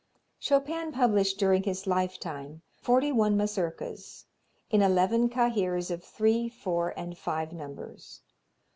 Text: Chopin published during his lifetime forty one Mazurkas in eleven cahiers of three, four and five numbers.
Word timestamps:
Chopin 0.39 0.91
published 0.91 1.37
during 1.37 1.61
his 1.61 1.85
lifetime 1.85 2.63
forty 2.81 3.11
one 3.11 3.37
Mazurkas 3.37 4.25
in 4.71 4.81
eleven 4.81 5.29
cahiers 5.29 5.91
of 5.91 6.03
three, 6.03 6.49
four 6.49 6.89
and 6.97 7.15
five 7.15 7.53
numbers. 7.53 8.21